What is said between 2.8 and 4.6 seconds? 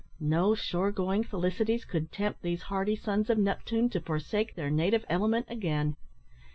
sons of Neptune to forsake